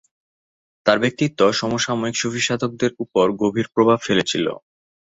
[0.85, 4.45] তাঁর ব্যক্তিত্ব সমসাময়িক সুফি সাধকদের উপর গভীর প্রভাব ফেলেছিল।